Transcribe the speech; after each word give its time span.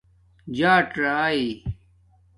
جاٹ 0.57 0.89
رائئ 1.03 1.45